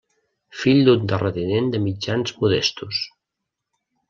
Fill 0.61 0.79
d'un 0.87 1.03
terratinent 1.11 1.69
de 1.75 1.83
mitjans 1.85 2.35
modestos. 2.41 3.05